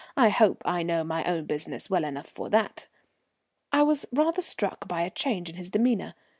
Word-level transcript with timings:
I 0.17 0.29
hope 0.29 0.63
I 0.65 0.81
know 0.81 1.03
my 1.03 1.41
business 1.41 1.87
well 1.87 2.05
enough 2.05 2.25
for 2.25 2.49
that. 2.49 2.87
I 3.71 3.83
was 3.83 4.07
rather 4.11 4.41
struck 4.41 4.87
by 4.87 5.03
a 5.03 5.11
change 5.11 5.47
in 5.47 5.57
his 5.57 5.69
demeanour. 5.69 6.15